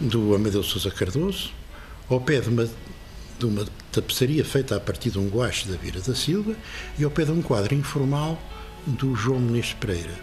do 0.00 0.34
Amadeu 0.34 0.62
Sousa 0.62 0.90
Cardoso, 0.90 1.50
ao 2.08 2.20
pé 2.20 2.40
de 2.40 2.50
uma 2.50 2.68
de 3.38 3.44
uma 3.44 3.64
tapeçaria 3.96 4.44
feita 4.44 4.76
a 4.76 4.80
partir 4.80 5.10
de 5.10 5.18
um 5.18 5.28
guache 5.28 5.66
da 5.66 5.76
Vira 5.76 6.00
da 6.00 6.14
Silva 6.14 6.54
e 6.98 7.04
ao 7.04 7.10
pé 7.10 7.24
de 7.24 7.30
um 7.30 7.40
quadro 7.40 7.74
informal 7.74 8.38
do 8.86 9.14
João 9.16 9.40
Menezes 9.40 9.72
Pereira. 9.72 10.14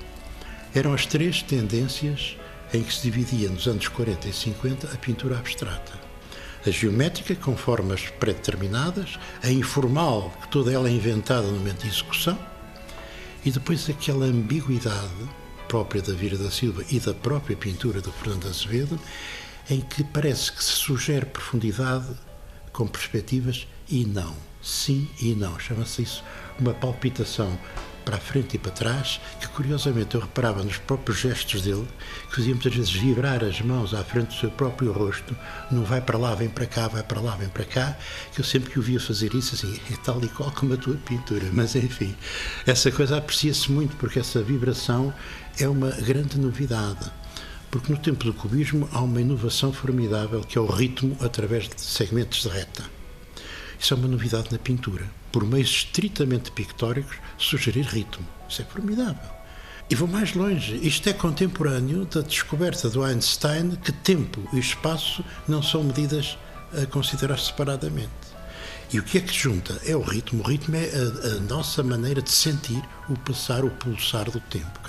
Eram 0.76 0.94
as 0.94 1.08
três 1.08 1.42
tendências 1.42 2.38
em 2.72 2.84
que 2.84 2.94
se 2.94 3.02
dividia 3.02 3.50
nos 3.50 3.68
anos 3.68 3.88
40 3.88 4.28
e 4.28 4.34
50 4.34 4.88
a 4.94 4.98
pintura 4.98 5.38
abstrata. 5.38 5.92
A 6.66 6.70
geométrica, 6.70 7.36
com 7.36 7.58
formas 7.58 8.10
pré-determinadas, 8.20 9.18
a 9.42 9.50
informal, 9.50 10.32
que 10.42 10.48
toda 10.50 10.72
ela 10.72 10.88
é 10.88 10.92
inventada 10.92 11.48
no 11.48 11.58
momento 11.58 11.82
de 11.82 11.90
execução, 11.90 12.38
e 13.44 13.52
depois 13.52 13.90
aquela 13.90 14.26
ambiguidade 14.26 15.30
própria 15.68 16.02
da 16.02 16.14
Vira 16.14 16.38
da 16.38 16.52
Silva 16.52 16.86
e 16.90 17.00
da 17.00 17.14
própria 17.14 17.58
pintura 17.58 18.00
do 18.02 18.12
Fernando 18.12 18.48
Azevedo, 18.48 19.00
em 19.70 19.82
que 19.82 20.04
parece 20.04 20.52
que 20.52 20.64
se 20.64 20.74
sugere 20.74 21.26
profundidade 21.26 22.08
com 22.74 22.86
perspectivas 22.88 23.68
e 23.88 24.04
não. 24.06 24.36
Sim 24.62 25.08
e 25.22 25.34
não. 25.34 25.58
Chama-se 25.60 26.02
isso 26.02 26.24
uma 26.60 26.74
palpitação 26.74 27.58
para 28.04 28.18
a 28.18 28.20
frente 28.20 28.56
e 28.56 28.60
para 28.60 28.72
trás, 28.72 29.20
que 29.40 29.48
curiosamente 29.48 30.16
eu 30.16 30.22
reparava 30.22 30.64
nos 30.64 30.78
próprios 30.78 31.20
gestos 31.20 31.62
dele, 31.62 31.88
que 32.30 32.36
fazia 32.36 32.54
muitas 32.54 32.76
vezes 32.76 32.92
vibrar 32.92 33.44
as 33.44 33.62
mãos 33.62 33.94
à 33.94 34.04
frente 34.04 34.28
do 34.28 34.34
seu 34.34 34.52
próprio 34.52 34.92
rosto, 34.92 35.36
não 35.72 35.84
vai 35.84 36.02
para 36.02 36.18
lá, 36.18 36.36
vem 36.36 36.50
para 36.50 36.66
cá, 36.66 36.88
vai 36.88 37.04
para 37.04 37.22
lá, 37.22 37.36
vem 37.36 37.50
para 37.50 37.64
cá, 37.66 37.98
que 38.34 38.42
eu 38.42 38.46
sempre 38.46 38.72
que 38.72 38.80
o 38.80 38.82
via 38.82 39.00
fazer 39.00 39.34
isso, 39.34 39.56
assim, 39.56 39.80
é 39.92 39.96
tal 40.04 40.22
e 40.24 40.28
qual 40.28 40.52
como 40.52 40.74
a 40.74 40.78
tua 40.78 40.96
pintura. 40.96 41.50
Mas 41.54 41.76
enfim, 41.76 42.16
essa 42.66 42.92
coisa 42.92 43.18
aprecia-se 43.18 43.72
muito, 43.72 43.96
porque 43.96 44.20
essa 44.20 44.42
vibração 44.42 45.14
é 45.58 45.68
uma 45.68 45.92
grande 45.92 46.38
novidade. 46.38 47.12
Porque 47.74 47.92
no 47.92 47.98
tempo 47.98 48.24
do 48.24 48.36
cubismo 48.36 48.88
há 48.94 49.02
uma 49.02 49.20
inovação 49.20 49.74
formidável 49.74 50.42
que 50.42 50.60
é 50.60 50.62
o 50.62 50.68
ritmo 50.68 51.18
através 51.20 51.68
de 51.68 51.82
segmentos 51.82 52.44
de 52.44 52.50
reta. 52.50 52.84
Isso 53.80 53.96
é 53.96 53.98
uma 53.98 54.08
novidade 54.08 54.52
na 54.52 54.60
pintura. 54.60 55.10
Por 55.32 55.44
meios 55.44 55.72
estritamente 55.72 56.52
pictóricos, 56.52 57.18
sugerir 57.36 57.86
ritmo. 57.86 58.28
Isso 58.48 58.62
é 58.62 58.66
formidável. 58.66 59.28
E 59.90 59.96
vou 59.96 60.08
mais 60.08 60.36
longe. 60.36 60.80
Isto 60.84 61.10
é 61.10 61.14
contemporâneo 61.14 62.06
da 62.06 62.22
descoberta 62.22 62.92
do 62.92 63.04
Einstein 63.04 63.72
que 63.78 63.92
tempo 63.92 64.48
e 64.54 64.60
espaço 64.60 65.26
não 65.48 65.64
são 65.64 65.84
medidas 65.84 66.38
a 66.80 66.86
considerar 66.86 67.40
separadamente. 67.40 68.12
E 68.94 69.00
o 69.00 69.04
que 69.04 69.18
é 69.18 69.22
que 69.22 69.34
junta? 69.34 69.82
É 69.84 69.96
o 69.96 70.02
ritmo. 70.04 70.44
O 70.44 70.48
ritmo 70.48 70.76
é 70.76 70.92
a, 70.92 71.38
a 71.38 71.40
nossa 71.40 71.82
maneira 71.82 72.22
de 72.22 72.30
sentir 72.30 72.84
o 73.10 73.18
passar, 73.18 73.66
o 73.66 73.72
pulsar 73.72 74.30
do 74.30 74.40
tempo 74.42 74.80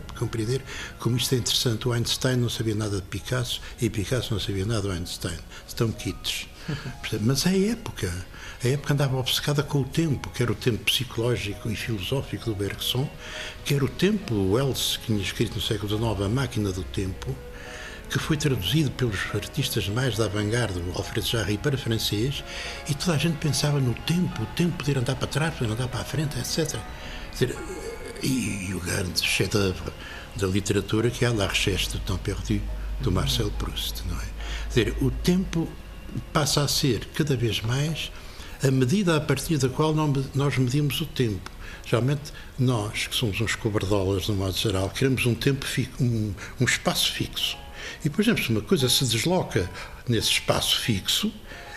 compreender 0.00 0.62
como 0.98 1.16
isto 1.16 1.34
é 1.34 1.38
interessante. 1.38 1.88
O 1.88 1.92
Einstein 1.92 2.36
não 2.36 2.48
sabia 2.48 2.74
nada 2.74 2.96
de 2.96 3.02
Picasso 3.02 3.60
e 3.80 3.90
Picasso 3.90 4.32
não 4.32 4.40
sabia 4.40 4.64
nada 4.64 4.82
do 4.82 4.90
Einstein. 4.90 5.38
Estão 5.66 5.90
quites. 5.90 6.48
Mas 7.20 7.46
é 7.46 7.50
a 7.50 7.70
época. 7.72 8.26
A 8.64 8.68
época 8.68 8.94
andava 8.94 9.16
obcecada 9.16 9.62
com 9.62 9.82
o 9.82 9.84
tempo, 9.84 10.30
quer 10.30 10.50
o 10.50 10.54
tempo 10.54 10.84
psicológico 10.84 11.70
e 11.70 11.76
filosófico 11.76 12.46
do 12.46 12.54
Bergson, 12.54 13.08
quer 13.64 13.82
o 13.82 13.88
tempo, 13.88 14.34
o 14.34 14.52
Wells, 14.52 14.96
que 14.96 15.06
tinha 15.06 15.20
escrito 15.20 15.56
no 15.56 15.60
século 15.60 15.88
XIX, 15.88 16.22
A 16.22 16.28
Máquina 16.28 16.72
do 16.72 16.82
Tempo, 16.82 17.36
que 18.08 18.18
foi 18.18 18.36
traduzido 18.36 18.90
pelos 18.92 19.18
artistas 19.34 19.88
mais 19.88 20.16
da 20.16 20.24
avant-garde, 20.24 20.82
Alfred 20.94 21.28
Jarry, 21.28 21.58
para 21.58 21.76
francês, 21.76 22.42
e 22.88 22.94
toda 22.94 23.14
a 23.14 23.18
gente 23.18 23.36
pensava 23.36 23.78
no 23.78 23.94
tempo, 23.94 24.42
o 24.42 24.46
tempo 24.46 24.78
poder 24.78 24.98
andar 24.98 25.16
para 25.16 25.28
trás, 25.28 25.54
poder 25.54 25.72
andar 25.72 25.88
para 25.88 26.00
a 26.00 26.04
frente, 26.04 26.38
etc. 26.38 26.80
Dizer, 27.32 27.56
e, 28.22 28.68
e 28.68 28.74
o 28.74 28.80
grande 28.80 29.24
chef-d'œuvre 29.24 29.92
da 30.36 30.46
literatura 30.46 31.10
que 31.10 31.24
é 31.24 31.30
La 31.30 31.46
Recherche 31.46 31.90
du 31.90 31.98
Temps 32.00 32.20
Perdu, 32.22 32.60
do 33.00 33.12
Marcel 33.12 33.50
Proust, 33.58 34.02
não 34.08 34.16
é? 34.16 34.24
Quer 34.72 34.84
dizer, 34.84 34.96
o 35.02 35.10
tempo 35.10 35.68
passa 36.32 36.62
a 36.62 36.68
ser 36.68 37.06
cada 37.14 37.36
vez 37.36 37.60
mais 37.60 38.10
a 38.62 38.70
medida 38.70 39.16
a 39.16 39.20
partir 39.20 39.58
da 39.58 39.68
qual 39.68 39.94
nós 39.94 40.56
medimos 40.56 41.00
o 41.00 41.06
tempo. 41.06 41.50
Geralmente, 41.84 42.32
nós, 42.58 43.06
que 43.06 43.14
somos 43.14 43.40
uns 43.40 43.54
cobardolas, 43.54 44.28
no 44.28 44.34
modo 44.34 44.56
geral, 44.56 44.90
queremos 44.90 45.24
um 45.26 45.34
tempo 45.34 45.64
fixo, 45.64 46.02
um, 46.02 46.34
um 46.60 46.64
espaço 46.64 47.12
fixo. 47.12 47.56
E, 48.04 48.10
por 48.10 48.22
exemplo, 48.22 48.42
se 48.42 48.50
uma 48.50 48.62
coisa 48.62 48.88
se 48.88 49.04
desloca 49.04 49.70
nesse 50.08 50.30
espaço 50.30 50.80
fixo, 50.80 51.32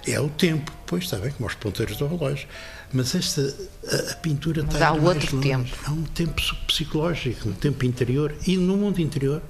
é 0.07 0.19
o 0.19 0.29
tempo. 0.29 0.71
Pois 0.85 1.03
está 1.03 1.17
bem, 1.17 1.31
como 1.31 1.47
os 1.47 1.55
ponteiros 1.55 1.97
do 1.97 2.07
relógio. 2.07 2.47
Mas 2.91 3.13
esta 3.13 3.41
a, 3.87 4.11
a 4.11 4.15
pintura 4.15 4.63
Mas 4.63 4.73
está 4.75 4.89
há 4.89 4.93
outro 4.93 5.35
longe. 5.35 5.49
tempo. 5.49 5.77
Há 5.85 5.91
um 5.91 6.03
tempo 6.03 6.41
psicológico, 6.67 7.49
um 7.49 7.53
tempo 7.53 7.85
interior. 7.85 8.33
E 8.45 8.57
no 8.57 8.77
mundo 8.77 8.99
interior 8.99 9.41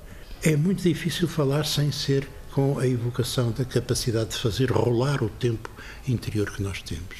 é 0.43 0.55
muito 0.55 0.83
difícil 0.83 1.27
falar 1.27 1.65
sem 1.65 1.91
ser 1.91 2.27
com 2.51 2.79
a 2.79 2.87
evocação 2.87 3.51
da 3.51 3.63
capacidade 3.63 4.31
de 4.31 4.37
fazer 4.37 4.71
rolar 4.71 5.23
o 5.23 5.29
tempo 5.29 5.69
interior 6.07 6.51
que 6.51 6.61
nós 6.61 6.81
temos. 6.81 7.15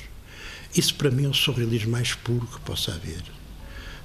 Isso 0.76 0.96
para 0.96 1.10
mim 1.10 1.26
é 1.26 1.30
o 1.30 1.34
surrealismo 1.34 1.92
mais 1.92 2.14
puro 2.14 2.46
que 2.48 2.60
possa 2.62 2.94
haver. 2.94 3.22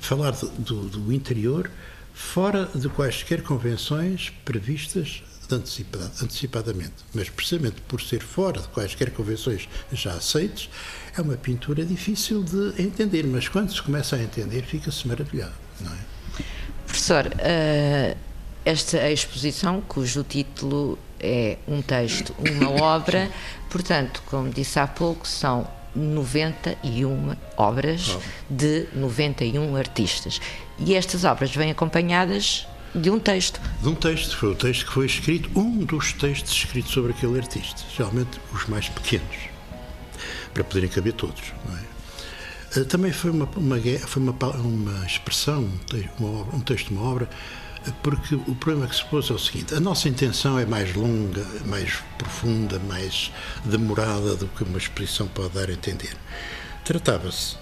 Falar 0.00 0.32
do, 0.32 0.48
do, 0.48 0.88
do 0.88 1.12
interior 1.12 1.70
fora 2.12 2.70
de 2.74 2.88
quaisquer 2.88 3.42
convenções 3.42 4.32
previstas 4.44 5.22
antecipadamente, 5.56 6.94
mas 7.12 7.28
precisamente 7.28 7.80
por 7.82 8.00
ser 8.00 8.22
fora 8.22 8.60
de 8.60 8.68
quaisquer 8.68 9.10
convenções 9.10 9.68
já 9.92 10.12
aceites, 10.12 10.68
é 11.16 11.20
uma 11.20 11.36
pintura 11.36 11.84
difícil 11.84 12.42
de 12.42 12.82
entender, 12.82 13.24
mas 13.26 13.48
quando 13.48 13.72
se 13.72 13.82
começa 13.82 14.16
a 14.16 14.22
entender, 14.22 14.62
fica-se 14.62 15.06
maravilhado, 15.06 15.54
não 15.80 15.92
é? 15.92 15.98
Professor, 16.86 17.26
uh, 17.26 18.16
esta 18.64 19.10
exposição, 19.10 19.80
cujo 19.80 20.22
título 20.24 20.98
é 21.20 21.58
um 21.66 21.82
texto, 21.82 22.34
uma 22.38 22.70
obra, 22.82 23.30
portanto, 23.70 24.22
como 24.26 24.50
disse 24.50 24.78
há 24.78 24.86
pouco, 24.86 25.26
são 25.26 25.66
91 25.94 27.36
obras 27.56 28.18
de 28.50 28.86
91 28.94 29.76
artistas. 29.76 30.40
E 30.78 30.94
estas 30.94 31.24
obras 31.24 31.54
vêm 31.54 31.70
acompanhadas 31.70 32.66
de 32.94 33.10
um 33.10 33.18
texto. 33.18 33.60
De 33.82 33.88
um 33.88 33.94
texto, 33.94 34.36
foi 34.36 34.50
o 34.50 34.54
texto 34.54 34.86
que 34.86 34.92
foi 34.92 35.06
escrito, 35.06 35.50
um 35.58 35.78
dos 35.84 36.12
textos 36.12 36.52
escritos 36.52 36.92
sobre 36.92 37.12
aquele 37.12 37.38
artista, 37.38 37.82
geralmente 37.96 38.40
os 38.52 38.66
mais 38.66 38.88
pequenos, 38.88 39.36
para 40.52 40.62
poderem 40.62 40.88
caber 40.88 41.12
todos, 41.14 41.42
não 41.66 41.76
é? 41.76 41.94
Eh, 42.76 42.84
também 42.84 43.12
foi 43.12 43.30
uma, 43.30 43.48
uma 43.56 43.76
foi 44.06 44.22
uma, 44.22 44.32
uma 44.32 45.06
expressão, 45.06 45.68
um 46.52 46.60
texto, 46.60 46.90
uma 46.90 47.02
obra, 47.02 47.28
porque 48.02 48.34
o 48.34 48.54
problema 48.54 48.86
que 48.86 48.96
se 48.96 49.04
pôs 49.04 49.28
é 49.30 49.32
o 49.32 49.38
seguinte: 49.38 49.74
a 49.74 49.80
nossa 49.80 50.08
intenção 50.08 50.58
é 50.58 50.64
mais 50.64 50.94
longa, 50.94 51.44
mais 51.66 51.98
profunda, 52.18 52.78
mais 52.80 53.32
demorada 53.64 54.36
do 54.36 54.46
que 54.48 54.64
uma 54.64 54.78
exposição 54.78 55.28
pode 55.28 55.50
dar 55.50 55.68
a 55.68 55.72
entender. 55.72 56.16
Tratava-se, 56.84 57.56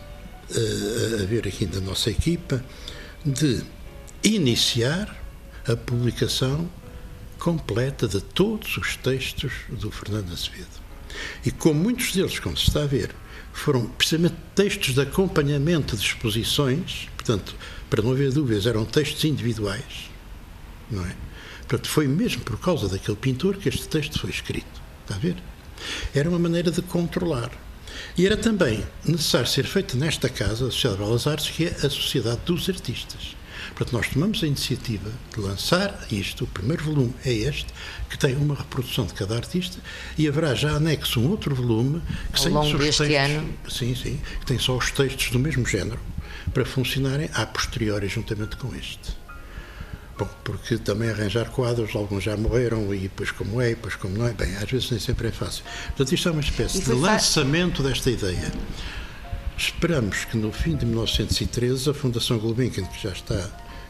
eh, 0.55 1.23
a 1.23 1.27
ver 1.27 1.47
aqui 1.47 1.67
da 1.67 1.81
nossa 1.81 2.11
equipa, 2.11 2.63
de 3.25 3.63
iniciar 4.23 5.22
a 5.67 5.77
publicação 5.77 6.69
completa 7.39 8.07
de 8.07 8.21
todos 8.21 8.77
os 8.77 8.97
textos 8.97 9.53
do 9.69 9.91
Fernando 9.91 10.33
Azevedo. 10.33 10.83
E 11.45 11.51
como 11.51 11.81
muitos 11.81 12.13
deles, 12.13 12.39
como 12.39 12.57
se 12.57 12.69
está 12.69 12.83
a 12.83 12.87
ver, 12.87 13.15
foram 13.53 13.87
precisamente 13.87 14.37
textos 14.55 14.95
de 14.95 15.01
acompanhamento 15.01 15.97
de 15.97 16.03
exposições, 16.03 17.09
portanto, 17.17 17.55
para 17.91 18.03
não 18.03 18.13
haver 18.13 18.33
dúvidas, 18.33 18.67
eram 18.67 18.85
textos 18.85 19.25
individuais, 19.25 20.11
não 20.91 21.05
é? 21.05 21.15
Portanto, 21.61 21.89
foi 21.89 22.07
mesmo 22.07 22.43
por 22.43 22.59
causa 22.59 22.89
daquele 22.89 23.17
pintor 23.17 23.57
que 23.57 23.69
este 23.69 23.87
texto 23.89 24.19
foi 24.19 24.31
escrito, 24.31 24.81
está 25.03 25.15
a 25.15 25.19
ver? 25.19 25.37
Era 26.15 26.29
uma 26.29 26.39
maneira 26.39 26.71
de 26.71 26.83
controlar. 26.83 27.51
E 28.17 28.27
era 28.27 28.37
também 28.37 28.85
necessário 29.05 29.47
ser 29.47 29.65
feito 29.65 29.97
nesta 29.97 30.29
casa, 30.29 30.67
a 30.67 30.71
Sociedade 30.71 30.99
de 30.99 31.05
Belas 31.05 31.27
Artes, 31.27 31.51
que 31.51 31.67
é 31.67 31.71
a 31.71 31.91
Sociedade 31.91 32.41
dos 32.45 32.69
Artistas. 32.69 33.37
Portanto, 33.69 33.93
nós 33.93 34.09
tomamos 34.09 34.43
a 34.43 34.47
iniciativa 34.47 35.11
de 35.35 35.41
lançar 35.41 36.07
isto, 36.11 36.45
o 36.45 36.47
primeiro 36.47 36.85
volume 36.85 37.15
é 37.25 37.33
este, 37.33 37.67
que 38.09 38.19
tem 38.19 38.37
uma 38.37 38.55
reprodução 38.55 39.07
de 39.07 39.15
cada 39.15 39.37
artista, 39.37 39.79
e 40.17 40.29
haverá 40.29 40.55
já 40.55 40.73
anexo 40.73 41.21
um 41.21 41.31
outro 41.31 41.55
volume 41.55 42.03
que 42.33 42.39
Ao 42.39 42.45
tem 42.45 42.53
longo 42.53 42.71
só 42.71 42.77
os 42.77 42.85
deste 42.85 43.07
textos, 43.07 43.37
ano. 43.37 43.55
Sim, 43.69 43.95
sim, 43.95 44.21
que 44.41 44.47
tem 44.47 44.59
só 44.59 44.77
os 44.77 44.91
textos 44.91 45.31
do 45.31 45.39
mesmo 45.39 45.67
género, 45.67 46.01
para 46.53 46.65
funcionarem 46.65 47.31
a 47.35 47.47
posteriori 47.47 48.09
juntamente 48.09 48.57
com 48.57 48.75
este. 48.75 49.23
Bom, 50.19 50.29
porque 50.45 50.77
também 50.79 51.11
arranjar 51.11 51.47
quadros, 51.47 51.97
alguns 51.97 52.25
já 52.25 52.37
morreram, 52.37 52.95
e 52.95 53.01
depois 53.01 53.31
como 53.31 53.61
é, 53.61 53.71
e 53.71 53.75
depois 53.75 53.95
como 53.95 54.17
não 54.17 54.27
é, 54.27 54.33
bem, 54.33 54.55
às 54.57 54.71
vezes 54.71 54.91
nem 54.91 55.01
sempre 55.01 55.29
é 55.29 55.33
fácil. 55.33 55.65
Portanto, 55.87 56.13
isto 56.13 56.29
é 56.29 56.33
uma 56.33 56.41
espécie 56.41 56.83
de 56.83 56.93
lançamento 56.93 57.83
desta 57.83 58.11
ideia. 58.11 58.53
Esperamos 59.57 60.25
que 60.25 60.37
no 60.37 60.51
fim 60.53 60.77
de 60.77 60.85
1913 60.87 61.91
a 61.91 61.95
Fundação 61.95 62.39
Gulbenkian, 62.39 62.85
que 62.85 63.03
já 63.03 63.11
está 63.13 63.49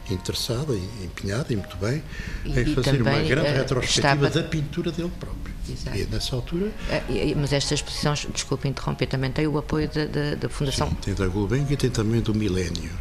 interessada 0.09 0.73
e 0.73 1.05
empenhada, 1.05 1.51
e 1.51 1.55
muito 1.55 1.77
bem, 1.77 2.03
E- 2.45 2.59
em 2.59 2.65
fazer 2.75 3.01
uma 3.01 3.19
grande 3.21 3.47
eh, 3.47 3.57
retrospectiva 3.57 4.27
estava- 4.27 4.29
da 4.29 4.43
pintura 4.43 4.91
dele 4.91 5.11
próprio. 5.19 5.53
Exato. 5.69 5.97
E 5.97 6.05
nessa 6.07 6.35
altura, 6.35 6.71
e- 7.09 7.33
Mas 7.35 7.53
esta 7.53 7.73
exposição, 7.73 8.13
desculpe 8.33 8.67
interromper, 8.67 9.07
também 9.07 9.31
tem 9.31 9.47
o 9.47 9.57
apoio 9.57 9.87
da, 9.89 10.05
da, 10.05 10.35
da 10.35 10.49
Fundação. 10.49 10.89
sim, 10.89 10.95
tem 10.95 11.13
da 11.13 11.27
Gulbenkian 11.27 11.73
e 11.73 11.77
tem 11.77 11.89
também 11.89 12.19
do 12.21 12.35
Milénio. 12.35 12.91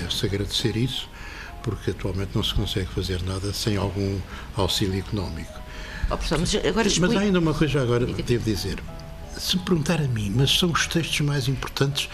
Deve-se 0.00 0.26
agradecer 0.26 0.76
isso, 0.76 1.08
porque 1.62 1.90
atualmente 1.92 2.30
não 2.34 2.42
se 2.44 2.52
consegue 2.54 2.86
fazer 2.94 3.22
nada 3.22 3.52
sem 3.54 3.76
algum 3.76 4.18
auxílio 4.54 4.98
económico. 4.98 5.52
Oh, 6.10 6.16
professor, 6.16 6.38
mas 6.38 6.54
agora 6.54 6.74
Mas 6.74 6.86
explique. 6.92 7.16
há 7.16 7.20
ainda 7.20 7.38
uma 7.38 7.54
coisa 7.54 7.82
agora 7.82 8.04
devo 8.06 8.44
dizer. 8.44 8.78
Se 9.38 9.56
me 9.56 9.62
perguntar 9.62 10.00
a 10.00 10.08
mim, 10.08 10.32
mas 10.34 10.50
são 10.50 10.70
os 10.72 10.86
textos 10.86 11.20
mais 11.20 11.46
importantes 11.46 12.08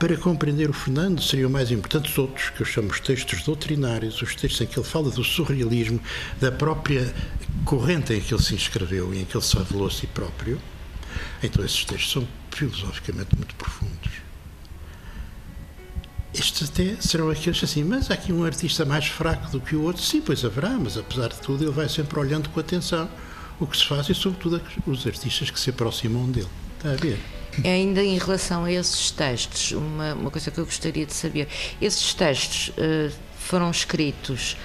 para 0.00 0.16
compreender 0.16 0.68
o 0.68 0.72
Fernando, 0.72 1.22
seriam 1.22 1.48
mais 1.48 1.70
importantes 1.70 2.18
outros, 2.18 2.50
que 2.50 2.60
eu 2.60 2.66
chamo 2.66 2.90
os 2.90 3.00
textos 3.00 3.42
doutrinários, 3.42 4.20
os 4.20 4.34
textos 4.34 4.60
em 4.60 4.66
que 4.66 4.78
ele 4.78 4.86
fala 4.86 5.10
do 5.10 5.24
surrealismo, 5.24 6.00
da 6.40 6.50
própria 6.50 7.14
corrente 7.64 8.12
em 8.12 8.20
que 8.20 8.34
ele 8.34 8.42
se 8.42 8.54
inscreveu 8.54 9.14
e 9.14 9.22
em 9.22 9.24
que 9.24 9.36
ele 9.36 9.44
se 9.44 9.56
revelou 9.56 9.86
a 9.86 9.90
si 9.90 10.06
próprio. 10.08 10.60
Então 11.42 11.64
esses 11.64 11.84
textos 11.84 12.12
são 12.12 12.28
filosoficamente 12.50 13.34
muito 13.36 13.54
profundos. 13.54 14.10
Estes 16.34 16.68
até 16.68 16.96
serão 17.00 17.30
aqueles 17.30 17.62
assim, 17.62 17.84
mas 17.84 18.10
há 18.10 18.14
aqui 18.14 18.32
um 18.32 18.44
artista 18.44 18.84
mais 18.84 19.06
fraco 19.06 19.50
do 19.50 19.60
que 19.60 19.74
o 19.74 19.82
outro. 19.82 20.02
Sim, 20.02 20.20
pois 20.20 20.44
haverá, 20.44 20.70
mas 20.70 20.98
apesar 20.98 21.28
de 21.28 21.40
tudo 21.40 21.64
ele 21.64 21.72
vai 21.72 21.88
sempre 21.88 22.18
olhando 22.18 22.50
com 22.50 22.60
atenção 22.60 23.08
o 23.60 23.66
que 23.66 23.76
se 23.76 23.86
faz 23.86 24.08
e 24.08 24.14
sobretudo 24.14 24.60
os 24.86 25.06
artistas 25.06 25.50
que 25.50 25.58
se 25.58 25.70
aproximam 25.70 26.26
dele. 26.30 26.48
Está 26.76 26.90
a 26.90 26.96
ver? 26.96 27.18
Ainda 27.64 28.02
em 28.02 28.18
relação 28.18 28.64
a 28.64 28.72
esses 28.72 29.10
textos, 29.10 29.72
uma, 29.72 30.14
uma 30.14 30.30
coisa 30.30 30.50
que 30.50 30.58
eu 30.58 30.64
gostaria 30.64 31.06
de 31.06 31.14
saber: 31.14 31.48
esses 31.80 32.12
textos 32.12 32.72
eh, 32.76 33.10
foram 33.38 33.70
escritos, 33.70 34.56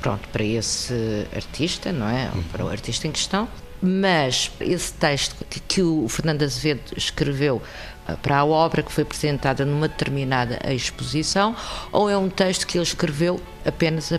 pronto, 0.00 0.28
para 0.28 0.42
esse 0.42 1.26
artista, 1.34 1.92
não 1.92 2.08
é? 2.08 2.30
Para 2.50 2.64
o 2.64 2.68
artista 2.68 3.06
em 3.06 3.12
questão, 3.12 3.48
mas 3.80 4.50
esse 4.58 4.92
texto 4.94 5.44
que, 5.48 5.60
que 5.60 5.82
o 5.82 6.08
Fernando 6.08 6.42
Azevedo 6.42 6.92
escreveu 6.96 7.62
eh, 8.08 8.16
para 8.20 8.38
a 8.38 8.44
obra 8.44 8.82
que 8.82 8.90
foi 8.90 9.04
apresentada 9.04 9.64
numa 9.64 9.86
determinada 9.86 10.58
exposição, 10.72 11.54
ou 11.92 12.10
é 12.10 12.16
um 12.16 12.28
texto 12.28 12.66
que 12.66 12.76
ele 12.76 12.84
escreveu 12.84 13.40
apenas 13.64 14.12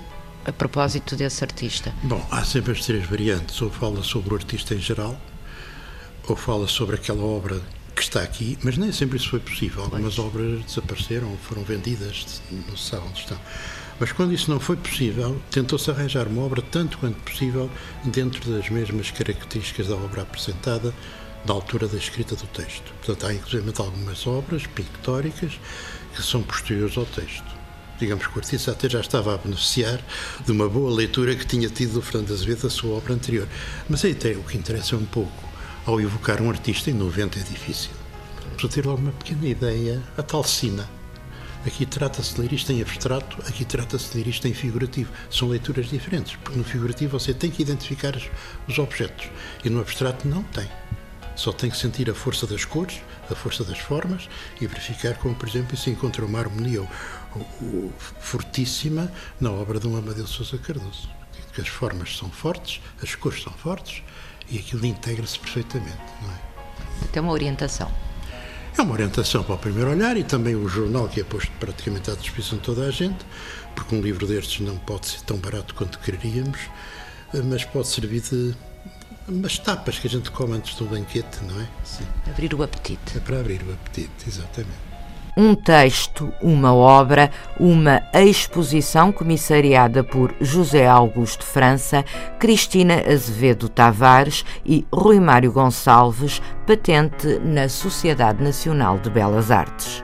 a, 0.45 0.51
propósito 0.51 1.15
desse 1.15 1.43
artista? 1.43 1.93
Bom, 2.03 2.25
há 2.31 2.43
sempre 2.43 2.71
as 2.71 2.85
três 2.85 3.05
variantes. 3.05 3.61
Ou 3.61 3.69
fala 3.69 4.03
sobre 4.03 4.33
o 4.33 4.37
artista 4.37 4.73
em 4.73 4.79
geral, 4.79 5.19
ou 6.27 6.35
fala 6.35 6.67
sobre 6.67 6.95
aquela 6.95 7.23
obra 7.23 7.61
que 7.95 8.01
está 8.01 8.21
aqui, 8.21 8.57
mas 8.63 8.77
nem 8.77 8.91
sempre 8.91 9.17
isso 9.17 9.29
foi 9.29 9.39
possível. 9.39 9.83
Algumas 9.83 10.17
obras 10.17 10.63
desapareceram 10.65 11.35
foram 11.43 11.63
vendidas, 11.63 12.41
não 12.67 12.75
se 12.75 12.89
sabe 12.89 13.07
onde 13.07 13.19
estão. 13.19 13.39
Mas 13.99 14.11
quando 14.11 14.33
isso 14.33 14.49
não 14.49 14.59
foi 14.59 14.75
possível, 14.75 15.39
tentou-se 15.51 15.89
arranjar 15.89 16.27
uma 16.27 16.41
obra 16.41 16.61
tanto 16.61 16.97
quanto 16.97 17.19
possível 17.21 17.69
dentro 18.03 18.51
das 18.51 18.69
mesmas 18.69 19.11
características 19.11 19.87
da 19.87 19.95
obra 19.95 20.23
apresentada, 20.23 20.93
da 21.45 21.53
altura 21.53 21.87
da 21.87 21.97
escrita 21.97 22.35
do 22.35 22.47
texto. 22.47 22.93
Portanto, 22.95 23.27
há 23.27 23.33
inclusive 23.33 23.71
algumas 23.77 24.25
obras 24.25 24.65
pictóricas 24.65 25.59
que 26.15 26.23
são 26.23 26.41
posteriores 26.41 26.97
ao 26.97 27.05
texto. 27.05 27.62
Digamos 28.03 28.27
que 28.27 28.35
o 28.35 28.39
artista 28.39 28.71
até 28.71 28.89
já 28.89 28.99
estava 28.99 29.33
a 29.33 29.37
beneficiar 29.37 29.97
de 30.45 30.51
uma 30.51 30.67
boa 30.67 30.93
leitura 30.93 31.33
que 31.37 31.47
tinha 31.47 31.69
tido 31.69 31.93
do 31.93 32.01
Fernando 32.01 32.33
Azevedo 32.33 32.63
da 32.63 32.69
sua 32.69 32.97
obra 32.97 33.13
anterior. 33.13 33.47
Mas 33.87 34.03
aí 34.03 34.13
tem 34.13 34.35
o 34.35 34.43
que 34.43 34.57
interessa 34.57 34.97
um 34.97 35.05
pouco. 35.05 35.49
Ao 35.85 36.01
evocar 36.01 36.41
um 36.41 36.49
artista, 36.49 36.91
em 36.91 36.93
90 36.95 37.39
é 37.39 37.43
difícil. 37.43 37.91
Precisa 38.57 38.73
ter 38.73 38.85
logo 38.85 38.99
uma 38.99 39.13
pequena 39.13 39.47
ideia, 39.47 40.03
a 40.17 40.21
tal 40.21 40.43
sina. 40.43 40.85
Aqui 41.65 41.85
trata-se 41.85 42.35
de 42.35 42.41
ler 42.41 42.51
isto 42.51 42.73
em 42.73 42.81
abstrato, 42.81 43.37
aqui 43.47 43.63
trata-se 43.63 44.11
de 44.11 44.17
ler 44.17 44.27
isto 44.27 44.45
em 44.49 44.53
figurativo. 44.53 45.09
São 45.31 45.47
leituras 45.47 45.89
diferentes, 45.89 46.35
porque 46.35 46.57
no 46.57 46.65
figurativo 46.65 47.17
você 47.17 47.33
tem 47.33 47.49
que 47.49 47.61
identificar 47.61 48.17
os 48.67 48.79
objetos 48.79 49.29
e 49.63 49.69
no 49.69 49.79
abstrato 49.79 50.27
não 50.27 50.43
tem. 50.43 50.67
Só 51.35 51.51
tem 51.51 51.69
que 51.69 51.77
sentir 51.77 52.09
a 52.09 52.13
força 52.13 52.45
das 52.45 52.63
cores, 52.63 53.01
a 53.29 53.35
força 53.35 53.63
das 53.63 53.79
formas 53.79 54.29
e 54.61 54.67
verificar 54.67 55.15
como, 55.15 55.33
por 55.33 55.49
exemplo, 55.49 55.75
se 55.75 55.89
encontra 55.89 56.23
uma 56.25 56.39
harmonia 56.39 56.87
fortíssima 58.19 59.11
na 59.39 59.51
obra 59.51 59.79
de 59.79 59.87
um 59.87 59.97
Amadeu 59.97 60.27
Sousa 60.27 60.57
Cardoso. 60.57 61.09
Que 61.53 61.61
as 61.61 61.67
formas 61.67 62.17
são 62.17 62.29
fortes, 62.29 62.81
as 63.01 63.15
cores 63.15 63.43
são 63.43 63.53
fortes 63.53 64.03
e 64.49 64.57
aquilo 64.59 64.85
integra-se 64.85 65.39
perfeitamente, 65.39 65.97
não 66.21 66.31
é? 66.31 67.19
Uma 67.19 67.31
orientação. 67.31 67.91
É 68.75 68.81
uma 68.81 68.93
orientação 68.93 69.43
para 69.43 69.53
o 69.53 69.57
primeiro 69.57 69.91
olhar 69.91 70.17
e 70.17 70.23
também 70.23 70.55
o 70.55 70.67
jornal 70.67 71.07
que 71.07 71.21
é 71.21 71.23
posto 71.23 71.51
praticamente 71.59 72.09
à 72.09 72.15
disposição 72.15 72.57
de 72.57 72.63
toda 72.63 72.87
a 72.87 72.91
gente, 72.91 73.23
porque 73.75 73.95
um 73.95 74.01
livro 74.01 74.25
destes 74.25 74.61
não 74.61 74.77
pode 74.77 75.07
ser 75.07 75.21
tão 75.21 75.37
barato 75.37 75.75
quanto 75.75 75.99
quereríamos, 75.99 76.59
mas 77.45 77.63
pode 77.65 77.87
servir 77.87 78.21
de 78.21 78.55
umas 79.27 79.57
tapas 79.57 79.99
que 79.99 80.07
a 80.07 80.09
gente 80.09 80.31
come 80.31 80.55
antes 80.55 80.75
do 80.75 80.85
banquete, 80.85 81.43
não 81.43 81.61
é? 81.61 81.67
Sim. 81.83 82.05
Abrir 82.29 82.53
o 82.53 82.63
apetite. 82.63 83.17
É 83.17 83.19
para 83.19 83.39
abrir 83.39 83.61
o 83.63 83.71
apetite, 83.71 84.27
exatamente. 84.27 84.93
Um 85.35 85.55
texto, 85.55 86.31
uma 86.43 86.75
obra, 86.75 87.31
uma 87.59 88.03
exposição 88.13 89.11
comissariada 89.11 90.03
por 90.03 90.31
José 90.39 90.87
Augusto 90.87 91.43
França, 91.43 92.05
Cristina 92.37 93.01
Azevedo 93.11 93.67
Tavares 93.67 94.45
e 94.63 94.85
Rui 94.93 95.19
Mário 95.19 95.51
Gonçalves, 95.51 96.39
patente 96.67 97.39
na 97.39 97.67
Sociedade 97.67 98.43
Nacional 98.43 98.99
de 98.99 99.09
Belas 99.09 99.49
Artes. 99.49 100.03